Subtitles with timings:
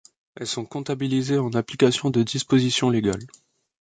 [0.33, 3.27] Elles sont comptabilisées en application de dispositions légales.